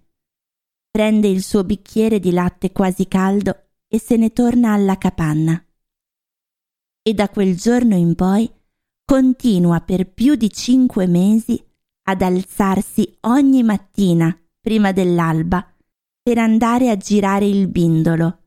Prende 0.90 1.28
il 1.28 1.42
suo 1.44 1.64
bicchiere 1.64 2.20
di 2.20 2.32
latte 2.32 2.72
quasi 2.72 3.08
caldo 3.08 3.68
e 3.88 4.00
se 4.00 4.18
ne 4.18 4.34
torna 4.34 4.74
alla 4.74 4.98
capanna. 4.98 5.64
E 7.02 7.14
da 7.14 7.30
quel 7.30 7.56
giorno 7.56 7.96
in 7.96 8.16
poi 8.16 8.52
continua 9.06 9.80
per 9.82 10.12
più 10.12 10.36
di 10.36 10.52
cinque 10.52 11.08
mesi 11.08 11.62
ad 12.04 12.22
alzarsi 12.22 13.18
ogni 13.22 13.64
mattina 13.64 14.38
prima 14.60 14.92
dell'alba 14.92 15.66
per 16.22 16.38
andare 16.38 16.90
a 16.90 16.98
girare 16.98 17.46
il 17.46 17.68
bindolo 17.68 18.40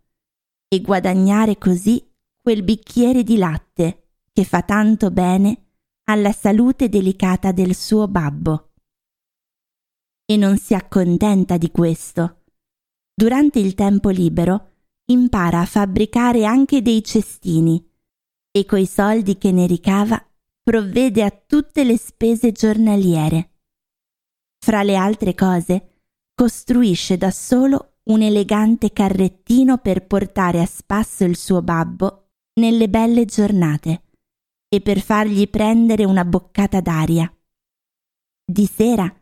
e 0.69 0.81
guadagnare 0.81 1.59
così 1.59 2.03
quel 2.41 2.63
bicchiere 2.63 3.23
di 3.23 3.37
latte 3.37 4.09
che 4.33 4.45
fa 4.45 4.63
tanto 4.63 5.11
bene 5.11 5.63
alla 6.05 6.33
salute 6.33 6.89
delicata 6.89 7.53
del 7.53 7.75
suo 7.75 8.07
babbo 8.07 8.74
e 10.27 10.37
non 10.37 10.57
si 10.57 10.75
accontenta 10.75 11.57
di 11.57 11.71
questo. 11.71 12.43
Durante 13.15 13.59
il 13.59 13.75
tempo 13.75 14.09
libero 14.09 14.71
impara 15.07 15.61
a 15.61 15.67
fabbricare 15.67 16.45
anche 16.45 16.83
dei 16.83 17.03
cestini 17.05 17.85
e 18.51 18.65
coi 18.65 18.87
soldi 18.87 19.37
che 19.37 19.53
ne 19.53 19.67
ricava 19.67 20.23
provvede 20.63 21.23
a 21.23 21.31
tutte 21.31 21.85
le 21.85 21.99
spese 21.99 22.53
giornaliere. 22.53 23.51
Fra 24.65 24.83
le 24.83 24.97
altre 24.97 25.35
cose, 25.35 26.01
costruisce 26.35 27.17
da 27.19 27.31
solo 27.31 27.99
un 28.05 28.23
elegante 28.23 28.93
carrettino 28.93 29.79
per 29.79 30.07
portare 30.07 30.61
a 30.61 30.67
spasso 30.67 31.25
il 31.25 31.37
suo 31.37 31.63
babbo 31.63 32.31
nelle 32.55 32.89
belle 32.89 33.25
giornate 33.25 34.03
e 34.69 34.81
per 34.81 35.01
fargli 35.01 35.49
prendere 35.49 36.05
una 36.05 36.25
boccata 36.25 36.81
d'aria. 36.81 37.31
Di 38.45 38.67
sera 38.67 39.15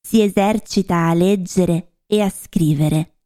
si 0.00 0.22
esercita 0.22 1.08
a 1.08 1.14
leggere 1.14 1.98
e 2.06 2.20
a 2.20 2.30
scrivere. 2.30 3.18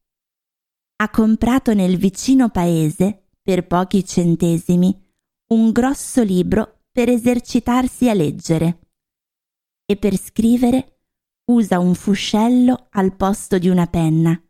Ha 0.97 1.11
comprato 1.11 1.75
nel 1.75 1.97
vicino 1.97 2.51
paese, 2.51 3.29
per 3.43 3.67
pochi 3.67 4.05
centesimi, 4.05 4.97
un 5.53 5.71
grosso 5.71 6.23
libro 6.23 6.85
per 6.91 7.09
esercitarsi 7.09 8.09
a 8.09 8.15
leggere 8.15 8.79
e 9.85 9.97
per 9.97 10.17
scrivere 10.17 11.01
usa 11.51 11.79
un 11.79 11.95
fuscello 11.95 12.87
al 12.91 13.15
posto 13.17 13.59
di 13.59 13.69
una 13.69 13.87
penna 13.87 14.41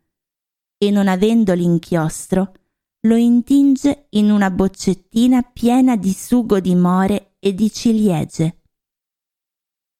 e 0.77 0.91
non 0.91 1.07
avendo 1.07 1.53
l'inchiostro 1.53 2.53
lo 3.05 3.15
intinge 3.15 4.07
in 4.11 4.31
una 4.31 4.49
boccettina 4.49 5.41
piena 5.43 5.95
di 5.95 6.13
sugo 6.13 6.59
di 6.59 6.75
more 6.75 7.35
e 7.39 7.53
di 7.53 7.71
ciliegie. 7.71 8.61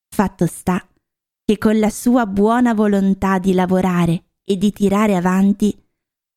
Fatto 0.09 0.45
sta 0.45 0.87
che 1.45 1.57
con 1.59 1.77
la 1.77 1.91
sua 1.91 2.25
buona 2.25 2.73
volontà 2.73 3.37
di 3.37 3.53
lavorare 3.53 4.31
e 4.43 4.57
di 4.57 4.71
tirare 4.71 5.15
avanti 5.15 5.73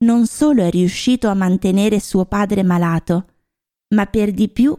non 0.04 0.26
solo 0.26 0.62
è 0.62 0.70
riuscito 0.70 1.28
a 1.28 1.34
mantenere 1.34 1.98
suo 1.98 2.26
padre 2.26 2.62
malato, 2.62 3.26
ma 3.94 4.06
per 4.06 4.32
di 4.32 4.48
più 4.48 4.78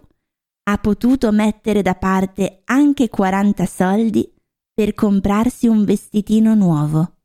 ha 0.69 0.77
potuto 0.77 1.31
mettere 1.31 1.81
da 1.81 1.95
parte 1.95 2.61
anche 2.65 3.09
40 3.09 3.65
soldi 3.65 4.31
per 4.71 4.93
comprarsi 4.93 5.67
un 5.67 5.83
vestitino 5.83 6.53
nuovo. 6.53 7.17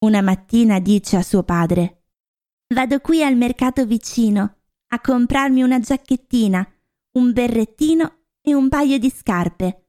Una 0.00 0.22
mattina 0.22 0.80
dice 0.80 1.16
a 1.16 1.22
suo 1.22 1.42
padre 1.42 2.04
Vado 2.74 3.00
qui 3.00 3.22
al 3.22 3.36
mercato 3.36 3.86
vicino 3.86 4.56
a 4.88 5.00
comprarmi 5.00 5.62
una 5.62 5.78
giacchettina, 5.78 6.66
un 7.12 7.32
berrettino 7.32 8.24
e 8.40 8.54
un 8.54 8.68
paio 8.68 8.98
di 8.98 9.10
scarpe. 9.10 9.87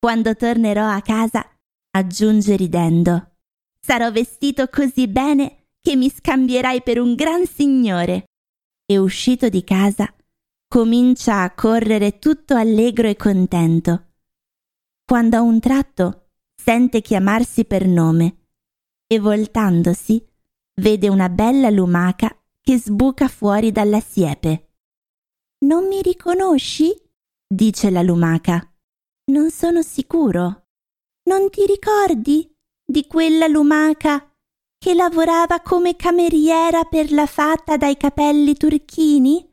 Quando 0.00 0.36
tornerò 0.36 0.88
a 0.88 1.02
casa, 1.02 1.44
aggiunge 1.90 2.54
ridendo, 2.54 3.32
sarò 3.80 4.12
vestito 4.12 4.68
così 4.68 5.08
bene 5.08 5.70
che 5.80 5.96
mi 5.96 6.08
scambierai 6.08 6.82
per 6.82 7.00
un 7.00 7.16
gran 7.16 7.44
signore. 7.46 8.26
E 8.86 8.96
uscito 8.96 9.48
di 9.48 9.64
casa, 9.64 10.14
comincia 10.68 11.42
a 11.42 11.52
correre 11.52 12.20
tutto 12.20 12.54
allegro 12.54 13.08
e 13.08 13.16
contento. 13.16 14.12
Quando 15.04 15.36
a 15.36 15.40
un 15.40 15.58
tratto 15.58 16.28
sente 16.54 17.00
chiamarsi 17.00 17.64
per 17.64 17.86
nome 17.88 18.46
e 19.04 19.18
voltandosi 19.18 20.24
vede 20.80 21.08
una 21.08 21.28
bella 21.28 21.70
lumaca 21.70 22.40
che 22.60 22.78
sbuca 22.78 23.26
fuori 23.26 23.72
dalla 23.72 24.00
siepe. 24.00 24.74
Non 25.64 25.88
mi 25.88 26.02
riconosci? 26.02 26.94
dice 27.46 27.90
la 27.90 28.02
lumaca. 28.02 28.62
Non 29.28 29.50
sono 29.50 29.82
sicuro. 29.82 30.68
Non 31.24 31.50
ti 31.50 31.66
ricordi 31.66 32.50
di 32.82 33.06
quella 33.06 33.46
lumaca 33.46 34.34
che 34.78 34.94
lavorava 34.94 35.60
come 35.60 35.96
cameriera 35.96 36.84
per 36.84 37.12
la 37.12 37.26
fata 37.26 37.76
dai 37.76 37.98
capelli 37.98 38.54
turchini? 38.54 39.46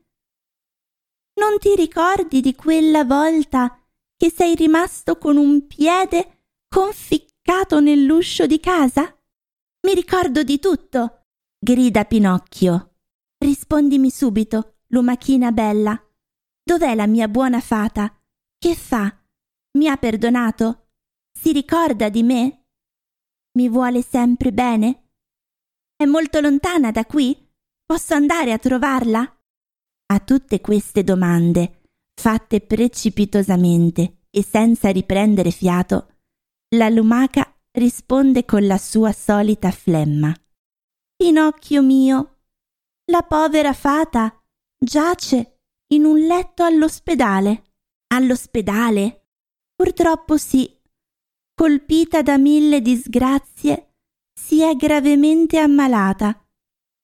Non 1.41 1.60
ti 1.60 1.75
ricordi 1.75 2.39
di 2.39 2.55
quella 2.55 3.03
volta 3.03 3.77
che 4.15 4.32
sei 4.32 4.55
rimasto 4.55 5.17
con 5.17 5.36
un 5.36 5.67
piede 5.67 6.46
conficcato 6.70 7.82
nell'uscio 7.82 8.46
di 8.46 8.62
casa? 8.62 9.13
Mi 9.86 9.94
ricordo 9.94 10.44
di 10.44 10.58
tutto, 10.58 11.25
grida 11.60 12.05
Pinocchio. 12.05 12.94
Rispondimi 13.38 14.10
subito, 14.10 14.77
lumachina 14.88 15.51
bella. 15.51 16.01
Dov'è 16.63 16.96
la 16.96 17.08
mia 17.08 17.27
buona 17.27 17.60
fata? 17.60 18.17
Che 18.58 18.74
fa? 18.74 19.20
Mi 19.75 19.88
ha 19.89 19.98
perdonato? 19.98 20.88
Si 21.38 21.51
ricorda 21.51 22.10
di 22.10 22.24
me? 22.24 22.67
Mi 23.58 23.67
vuole 23.67 24.01
sempre 24.01 24.53
bene? 24.53 25.10
È 25.96 26.05
molto 26.05 26.39
lontana 26.39 26.91
da 26.91 27.05
qui? 27.05 27.38
Posso 27.86 28.13
andare 28.13 28.53
a 28.53 28.58
trovarla? 28.58 29.20
A 30.08 30.20
tutte 30.20 30.62
queste 30.62 31.03
domande, 31.03 31.82
fatte 32.13 32.62
precipitosamente 32.62 34.22
e 34.29 34.44
senza 34.44 34.89
riprendere 34.91 35.51
fiato, 35.51 36.20
la 36.75 36.89
lumaca 36.89 37.53
risponde 37.72 38.46
con 38.46 38.65
la 38.65 38.77
sua 38.77 39.12
solita 39.12 39.72
flemma. 39.72 40.34
Pinocchio 41.15 41.82
mio, 41.82 42.44
la 43.12 43.24
povera 43.24 43.74
fata 43.74 44.41
giace 44.77 45.60
in 45.88 46.05
un 46.05 46.17
letto 46.17 46.63
all'ospedale. 46.63 47.74
All'ospedale? 48.08 49.25
Purtroppo 49.75 50.38
sì. 50.38 50.72
Colpita 51.53 52.22
da 52.22 52.38
mille 52.38 52.82
disgrazie, 52.82 53.96
si 54.34 54.62
è 54.62 54.75
gravemente 54.75 55.58
ammalata 55.58 56.46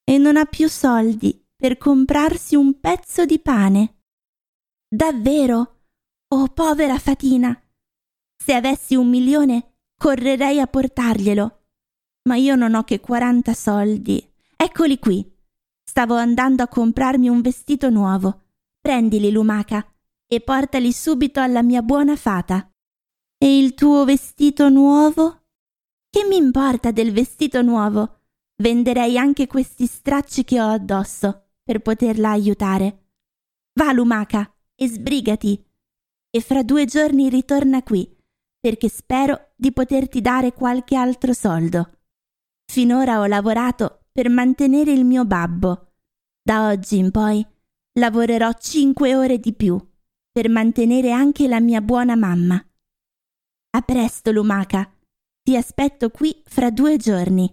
e 0.04 0.18
non 0.18 0.38
ha 0.38 0.46
più 0.46 0.70
soldi 0.70 1.46
per 1.56 1.78
comprarsi 1.78 2.56
un 2.56 2.80
pezzo 2.80 3.26
di 3.26 3.40
pane. 3.40 4.04
Davvero? 4.88 5.84
Oh 6.34 6.48
povera 6.48 6.98
fatina! 6.98 7.58
Se 8.42 8.54
avessi 8.54 8.96
un 8.96 9.10
milione, 9.10 9.76
correrei 9.96 10.60
a 10.60 10.68
portarglielo. 10.68 11.66
Ma 12.30 12.36
io 12.36 12.56
non 12.56 12.74
ho 12.74 12.84
che 12.84 13.00
quaranta 13.00 13.54
soldi. 13.54 14.26
Eccoli 14.56 14.98
qui. 14.98 15.30
Stavo 15.84 16.16
andando 16.16 16.64
a 16.64 16.68
comprarmi 16.68 17.28
un 17.28 17.42
vestito 17.42 17.90
nuovo. 17.90 18.44
Prendili, 18.80 19.32
lumaca, 19.32 19.86
e 20.34 20.40
portali 20.40 20.94
subito 20.94 21.42
alla 21.42 21.62
mia 21.62 21.82
buona 21.82 22.16
fata. 22.16 22.72
E 23.38 23.58
il 23.58 23.74
tuo 23.74 24.06
vestito 24.06 24.70
nuovo? 24.70 25.42
Che 26.10 26.24
mi 26.24 26.38
importa 26.38 26.92
del 26.92 27.12
vestito 27.12 27.62
nuovo? 27.62 28.22
Venderei 28.56 29.18
anche 29.18 29.46
questi 29.46 29.86
stracci 29.86 30.46
che 30.46 30.62
ho 30.62 30.70
addosso 30.70 31.50
per 31.62 31.82
poterla 31.82 32.30
aiutare. 32.30 33.10
Va, 33.74 33.92
lumaca, 33.92 34.50
e 34.74 34.88
sbrigati. 34.88 35.62
E 36.30 36.40
fra 36.40 36.64
due 36.64 36.86
giorni 36.86 37.28
ritorna 37.28 37.84
qui, 37.84 38.10
perché 38.58 38.88
spero 38.88 39.52
di 39.58 39.74
poterti 39.74 40.22
dare 40.22 40.54
qualche 40.54 40.96
altro 40.96 41.34
soldo. 41.34 41.98
Finora 42.72 43.20
ho 43.20 43.26
lavorato 43.26 44.06
per 44.14 44.30
mantenere 44.30 44.94
il 44.94 45.04
mio 45.04 45.26
babbo. 45.26 45.96
Da 46.42 46.70
oggi 46.70 47.00
in 47.00 47.12
poi 47.12 47.46
lavorerò 48.00 48.54
cinque 48.54 49.14
ore 49.14 49.38
di 49.38 49.54
più 49.54 49.90
per 50.32 50.50
mantenere 50.50 51.12
anche 51.12 51.48
la 51.48 51.60
mia 51.60 51.82
buona 51.82 52.16
mamma. 52.16 52.64
A 53.74 53.82
presto, 53.82 54.32
lumaca. 54.32 54.90
Ti 55.44 55.58
aspetto 55.58 56.10
qui 56.10 56.42
fra 56.46 56.72
due 56.72 56.98
giorni. 56.98 57.52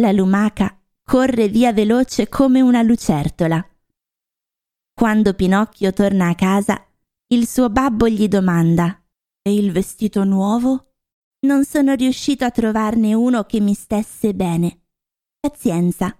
La 0.00 0.12
lumaca 0.12 0.80
corre 1.02 1.48
via 1.48 1.72
veloce 1.72 2.28
come 2.28 2.60
una 2.60 2.82
lucertola. 2.82 3.64
Quando 4.94 5.34
Pinocchio 5.34 5.92
torna 5.92 6.28
a 6.28 6.34
casa, 6.34 6.86
il 7.28 7.46
suo 7.48 7.70
babbo 7.70 8.08
gli 8.08 8.28
domanda 8.28 9.02
E 9.42 9.54
il 9.54 9.72
vestito 9.72 10.24
nuovo? 10.24 10.92
Non 11.46 11.64
sono 11.64 11.94
riuscito 11.94 12.44
a 12.44 12.50
trovarne 12.50 13.14
uno 13.14 13.44
che 13.44 13.60
mi 13.60 13.72
stesse 13.72 14.34
bene. 14.34 14.88
Pazienza, 15.40 16.14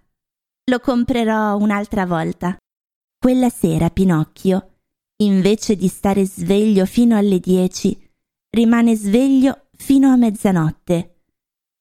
lo 0.64 0.80
comprerò 0.80 1.56
un'altra 1.56 2.06
volta. 2.06 2.56
Quella 3.18 3.50
sera 3.50 3.90
Pinocchio, 3.90 4.69
invece 5.20 5.76
di 5.76 5.88
stare 5.88 6.24
sveglio 6.24 6.86
fino 6.86 7.16
alle 7.16 7.40
dieci, 7.40 7.98
rimane 8.50 8.94
sveglio 8.96 9.68
fino 9.72 10.08
a 10.10 10.16
mezzanotte 10.16 11.22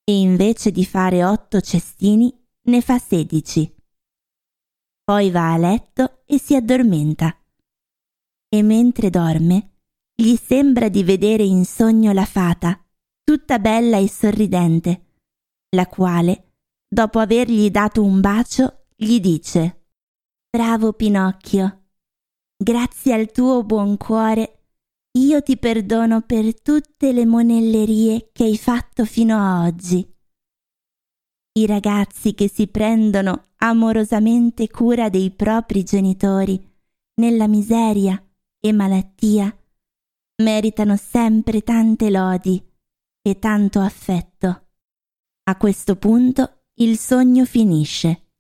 e 0.04 0.20
invece 0.20 0.72
di 0.72 0.86
fare 0.86 1.24
otto 1.24 1.62
cestini 1.62 2.34
ne 2.64 2.82
fa 2.82 2.98
sedici. 2.98 3.74
Poi 5.04 5.32
va 5.32 5.54
a 5.54 5.58
letto 5.58 6.22
e 6.26 6.40
si 6.40 6.56
addormenta. 6.56 7.36
E 8.48 8.62
mentre 8.64 9.10
dorme, 9.10 9.78
gli 10.16 10.36
sembra 10.36 10.90
di 10.90 11.04
vedere 11.04 11.44
in 11.44 11.66
sogno 11.66 12.12
la 12.12 12.26
fata, 12.26 12.84
tutta 13.24 13.60
bella 13.60 13.98
e 13.98 14.10
sorridente, 14.10 15.06
la 15.76 15.88
quale, 15.88 16.54
dopo 16.88 17.20
avergli 17.20 17.70
dato 17.70 18.04
un 18.04 18.20
bacio, 18.20 18.86
gli 18.96 19.20
dice 19.20 19.86
Bravo 20.50 20.94
Pinocchio, 20.94 21.79
grazie 22.62 23.14
al 23.14 23.32
tuo 23.32 23.64
buon 23.64 23.96
cuore 23.96 24.66
io 25.18 25.42
ti 25.42 25.58
perdono 25.58 26.22
per 26.22 26.62
tutte 26.62 27.14
le 27.14 27.26
monellerie 27.26 28.30
che 28.34 28.44
hai 28.44 28.58
fatto 28.58 29.06
fino 29.06 29.38
a 29.38 29.66
oggi 29.66 30.06
i 31.54 31.66
ragazzi 31.66 32.34
che 32.34 32.50
si 32.50 32.68
prendono 32.68 33.48
amorosamente 33.58 34.68
cura 34.70 35.10
dei 35.10 35.32
propri 35.32 35.84
genitori 35.84 36.62
nella 37.22 37.48
miseria 37.48 38.22
e 38.60 38.72
malattia 38.74 39.54
meritano 40.44 40.96
sempre 40.96 41.62
tante 41.62 42.10
lodi 42.10 42.64
e 43.22 43.40
tanto 43.40 43.80
affetto. 43.80 44.68
A 45.44 45.58
questo 45.58 45.96
punto 45.98 46.64
il 46.76 46.98
sogno 46.98 47.46
finisce 47.46 48.32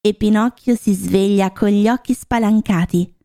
e 0.00 0.14
Pinocchio 0.14 0.76
si 0.76 0.92
sveglia 0.94 1.52
con 1.52 1.68
gli 1.68 1.88
occhi 1.88 2.14
spalancati. 2.14 3.16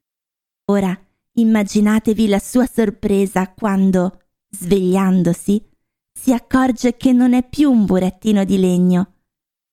Ora 0.66 1.00
immaginatevi 1.34 2.28
la 2.28 2.40
sua 2.40 2.66
sorpresa 2.66 3.52
quando, 3.52 4.22
svegliandosi, 4.50 5.64
si 6.12 6.34
accorge 6.34 6.98
che 6.98 7.12
non 7.12 7.34
è 7.34 7.48
più 7.48 7.70
un 7.70 7.86
burattino 7.86 8.44
di 8.46 8.58
legno, 8.58 9.14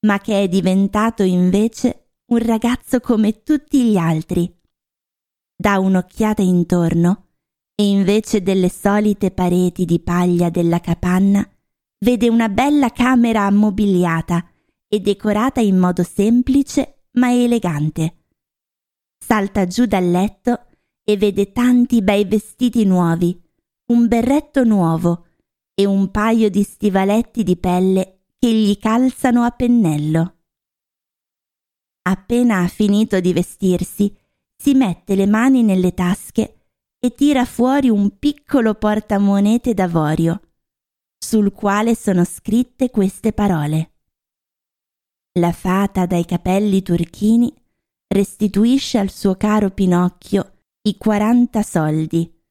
ma 0.00 0.18
che 0.18 0.42
è 0.42 0.48
diventato 0.48 1.22
invece 1.22 2.10
un 2.26 2.38
ragazzo 2.38 3.00
come 3.00 3.42
tutti 3.42 3.84
gli 3.84 3.96
altri. 3.96 4.52
Dà 5.56 5.78
un'occhiata 5.78 6.42
intorno 6.42 7.28
e 7.74 7.88
invece 7.88 8.42
delle 8.42 8.68
solite 8.68 9.30
pareti 9.30 9.84
di 9.84 10.00
paglia 10.00 10.50
della 10.50 10.80
capanna 10.80 11.48
vede 12.00 12.28
una 12.28 12.48
bella 12.48 12.90
camera 12.90 13.42
ammobiliata 13.42 14.46
e 14.88 15.00
decorata 15.00 15.60
in 15.60 15.78
modo 15.78 16.02
semplice 16.02 17.04
ma 17.12 17.32
elegante. 17.32 18.24
Salta 19.24 19.66
giù 19.66 19.86
dal 19.86 20.10
letto 20.10 20.66
e 21.12 21.16
vede 21.18 21.52
tanti 21.52 22.00
bei 22.00 22.24
vestiti 22.24 22.84
nuovi, 22.84 23.38
un 23.92 24.08
berretto 24.08 24.64
nuovo 24.64 25.26
e 25.74 25.84
un 25.84 26.10
paio 26.10 26.48
di 26.48 26.62
stivaletti 26.62 27.42
di 27.42 27.56
pelle 27.56 28.20
che 28.38 28.50
gli 28.50 28.78
calzano 28.78 29.42
a 29.42 29.50
pennello. 29.50 30.36
Appena 32.08 32.60
ha 32.60 32.68
finito 32.68 33.20
di 33.20 33.32
vestirsi, 33.32 34.16
si 34.56 34.74
mette 34.74 35.14
le 35.14 35.26
mani 35.26 35.62
nelle 35.62 35.92
tasche 35.92 36.66
e 36.98 37.14
tira 37.14 37.44
fuori 37.44 37.90
un 37.90 38.18
piccolo 38.18 38.74
portamonete 38.74 39.74
d'avorio, 39.74 40.40
sul 41.18 41.52
quale 41.52 41.94
sono 41.94 42.24
scritte 42.24 42.90
queste 42.90 43.32
parole. 43.32 43.92
La 45.38 45.52
fata 45.52 46.06
dai 46.06 46.24
capelli 46.24 46.82
turchini 46.82 47.52
restituisce 48.08 48.98
al 48.98 49.10
suo 49.10 49.36
caro 49.36 49.70
Pinocchio 49.70 50.52
i 50.84 50.96
40 50.96 51.62
soldi 51.62 52.42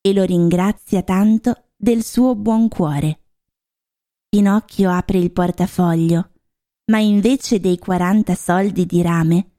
e 0.00 0.12
lo 0.14 0.24
ringrazia 0.24 1.02
tanto 1.02 1.72
del 1.76 2.02
suo 2.02 2.34
buon 2.34 2.68
cuore. 2.68 3.20
Pinocchio 4.30 4.90
apre 4.90 5.18
il 5.18 5.30
portafoglio, 5.30 6.30
ma 6.86 7.00
invece 7.00 7.60
dei 7.60 7.78
40 7.78 8.34
soldi 8.34 8.86
di 8.86 9.02
rame, 9.02 9.50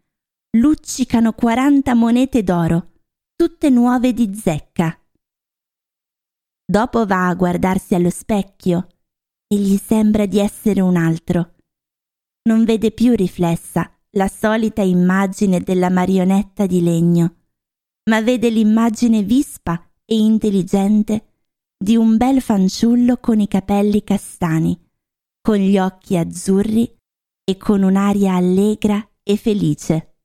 luccicano 0.58 1.34
40 1.34 1.93
monete 1.93 2.41
d'oro, 2.41 2.93
tutte 3.36 3.69
nuove 3.69 4.13
di 4.13 4.34
zecca. 4.34 4.99
Dopo 6.65 7.06
va 7.06 7.27
a 7.27 7.36
guardarsi 7.36 7.93
allo 7.93 8.10
specchio 8.10 8.88
e 9.47 9.58
gli 9.58 9.77
sembra 9.77 10.25
di 10.25 10.39
essere 10.39 10.82
un 10.82 10.95
altro. 10.95 11.53
Non 12.49 12.65
vede 12.65 12.91
più 12.91 13.13
riflessa 13.13 13.95
la 14.12 14.27
solita 14.27 14.82
immagine 14.82 15.60
della 15.60 15.91
marionetta 15.91 16.65
di 16.65 16.82
legno, 16.82 17.36
ma 18.07 18.21
vede 18.21 18.49
l'immagine 18.49 19.23
vispa 19.23 19.81
e 20.05 20.17
intelligente 20.17 21.25
di 21.77 21.95
un 21.95 22.17
bel 22.17 22.41
fanciullo 22.41 23.17
con 23.17 23.39
i 23.39 23.47
capelli 23.47 24.03
castani, 24.03 24.77
con 25.41 25.57
gli 25.57 25.77
occhi 25.77 26.17
azzurri 26.17 26.97
e 27.43 27.57
con 27.57 27.83
un'aria 27.83 28.33
allegra 28.33 29.05
e 29.21 29.37
felice. 29.37 30.15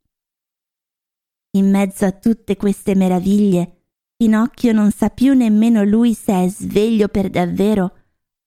In 1.55 1.71
mezzo 1.71 2.07
a 2.07 2.13
tutte 2.13 2.57
queste 2.57 2.95
meraviglie, 2.95 3.83
Pinocchio 4.17 4.73
non 4.73 4.91
sa 4.91 5.11
più 5.11 5.35
nemmeno 5.35 5.83
lui 5.83 6.15
se 6.15 6.45
è 6.45 6.49
sveglio 6.49 7.09
per 7.09 7.29
davvero 7.29 7.97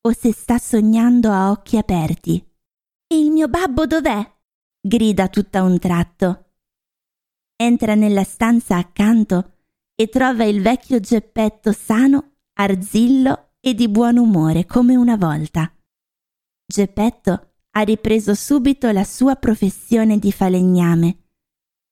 o 0.01 0.11
se 0.13 0.31
sta 0.33 0.57
sognando 0.57 1.29
a 1.31 1.51
occhi 1.51 1.77
aperti. 1.77 2.37
E 3.07 3.19
il 3.19 3.31
mio 3.31 3.47
babbo 3.47 3.85
dov'è? 3.85 4.33
grida 4.79 5.27
tutta 5.27 5.63
un 5.63 5.77
tratto. 5.77 6.44
Entra 7.57 7.95
nella 7.95 8.23
stanza 8.23 8.75
accanto 8.75 9.53
e 9.95 10.07
trova 10.07 10.43
il 10.43 10.61
vecchio 10.61 10.99
Geppetto 10.99 11.71
sano, 11.71 12.33
arzillo 12.53 13.51
e 13.61 13.73
di 13.73 13.87
buon 13.87 14.17
umore 14.17 14.65
come 14.65 14.95
una 14.95 15.15
volta. 15.15 15.73
Geppetto 16.65 17.53
ha 17.71 17.81
ripreso 17.81 18.33
subito 18.35 18.91
la 18.91 19.03
sua 19.03 19.35
professione 19.35 20.19
di 20.19 20.31
falegname 20.31 21.17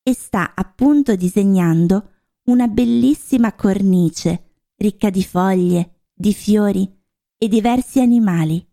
e 0.03 0.13
sta 0.13 0.53
appunto 0.53 1.15
disegnando 1.15 2.09
una 2.45 2.67
bellissima 2.67 3.53
cornice 3.53 4.51
ricca 4.75 5.09
di 5.09 5.23
foglie, 5.23 6.07
di 6.13 6.33
fiori 6.33 6.89
e 7.37 7.47
diversi 7.47 8.01
animali. 8.01 8.65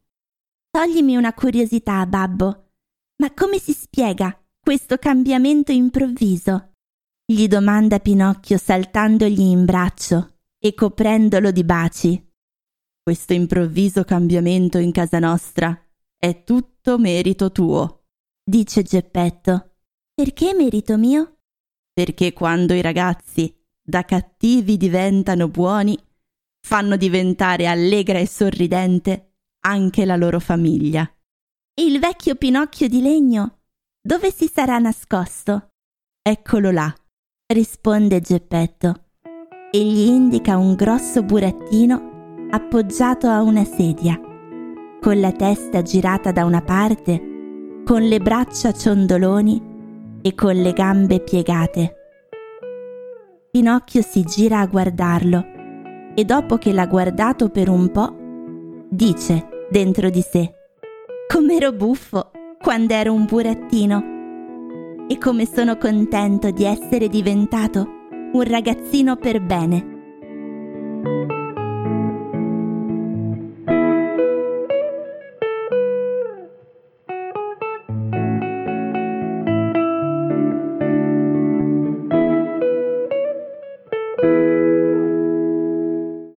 Toglimi 0.70 1.16
una 1.16 1.32
curiosità, 1.34 2.04
babbo. 2.06 2.72
Ma 3.16 3.32
come 3.32 3.58
si 3.58 3.72
spiega 3.72 4.36
questo 4.60 4.96
cambiamento 4.98 5.70
improvviso? 5.70 6.69
Gli 7.30 7.46
domanda 7.46 8.00
Pinocchio 8.00 8.58
saltandogli 8.58 9.38
in 9.38 9.64
braccio 9.64 10.38
e 10.58 10.74
coprendolo 10.74 11.52
di 11.52 11.62
baci. 11.62 12.28
Questo 13.00 13.34
improvviso 13.34 14.02
cambiamento 14.02 14.78
in 14.78 14.90
casa 14.90 15.20
nostra 15.20 15.80
è 16.16 16.42
tutto 16.42 16.98
merito 16.98 17.52
tuo, 17.52 18.06
dice 18.42 18.82
Geppetto. 18.82 19.76
Perché 20.12 20.54
merito 20.54 20.98
mio? 20.98 21.42
Perché 21.92 22.32
quando 22.32 22.74
i 22.74 22.82
ragazzi 22.82 23.56
da 23.80 24.04
cattivi 24.04 24.76
diventano 24.76 25.46
buoni, 25.46 25.96
fanno 26.66 26.96
diventare 26.96 27.68
allegra 27.68 28.18
e 28.18 28.26
sorridente 28.26 29.36
anche 29.66 30.04
la 30.04 30.16
loro 30.16 30.40
famiglia. 30.40 31.08
Il 31.80 32.00
vecchio 32.00 32.34
Pinocchio 32.34 32.88
di 32.88 33.00
legno 33.00 33.60
dove 34.02 34.32
si 34.32 34.50
sarà 34.52 34.78
nascosto? 34.78 35.68
Eccolo 36.22 36.70
là, 36.72 36.92
risponde 37.52 38.20
Geppetto 38.20 38.94
e 39.72 39.84
gli 39.84 40.06
indica 40.06 40.56
un 40.56 40.74
grosso 40.74 41.22
burattino 41.22 42.46
appoggiato 42.50 43.26
a 43.26 43.42
una 43.42 43.64
sedia, 43.64 44.20
con 45.00 45.18
la 45.18 45.32
testa 45.32 45.82
girata 45.82 46.30
da 46.30 46.44
una 46.44 46.62
parte, 46.62 47.82
con 47.84 48.02
le 48.02 48.20
braccia 48.20 48.72
ciondoloni 48.72 50.18
e 50.22 50.34
con 50.34 50.54
le 50.54 50.72
gambe 50.72 51.20
piegate. 51.20 51.94
Pinocchio 53.50 54.02
si 54.02 54.22
gira 54.22 54.60
a 54.60 54.66
guardarlo 54.66 55.44
e 56.14 56.24
dopo 56.24 56.56
che 56.56 56.72
l'ha 56.72 56.86
guardato 56.86 57.48
per 57.48 57.68
un 57.68 57.90
po', 57.90 58.16
dice 58.88 59.66
dentro 59.70 60.08
di 60.08 60.20
sé 60.20 60.54
Com'ero 61.26 61.72
buffo 61.72 62.30
quando 62.60 62.94
ero 62.94 63.12
un 63.12 63.24
burattino 63.24 64.09
e 65.10 65.18
come 65.18 65.44
sono 65.44 65.76
contento 65.76 66.52
di 66.52 66.62
essere 66.62 67.08
diventato 67.08 67.84
un 68.32 68.42
ragazzino 68.44 69.16
per 69.16 69.42
bene. 69.42 71.39